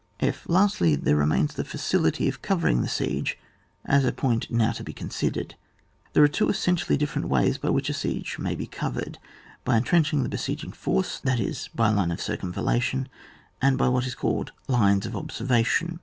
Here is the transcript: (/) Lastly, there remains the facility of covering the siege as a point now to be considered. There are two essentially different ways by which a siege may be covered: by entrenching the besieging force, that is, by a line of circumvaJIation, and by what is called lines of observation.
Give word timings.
(/) 0.29 0.47
Lastly, 0.47 0.95
there 0.95 1.15
remains 1.15 1.53
the 1.53 1.63
facility 1.63 2.27
of 2.27 2.41
covering 2.41 2.81
the 2.81 2.89
siege 2.89 3.37
as 3.85 4.03
a 4.03 4.11
point 4.11 4.49
now 4.49 4.71
to 4.71 4.83
be 4.83 4.93
considered. 4.93 5.53
There 6.13 6.23
are 6.23 6.27
two 6.27 6.49
essentially 6.49 6.97
different 6.97 7.29
ways 7.29 7.59
by 7.59 7.69
which 7.69 7.87
a 7.87 7.93
siege 7.93 8.39
may 8.39 8.55
be 8.55 8.65
covered: 8.65 9.19
by 9.63 9.77
entrenching 9.77 10.23
the 10.23 10.27
besieging 10.27 10.71
force, 10.71 11.19
that 11.19 11.39
is, 11.39 11.69
by 11.75 11.89
a 11.91 11.93
line 11.93 12.09
of 12.09 12.17
circumvaJIation, 12.17 13.09
and 13.61 13.77
by 13.77 13.89
what 13.89 14.07
is 14.07 14.15
called 14.15 14.51
lines 14.67 15.05
of 15.05 15.15
observation. 15.15 15.99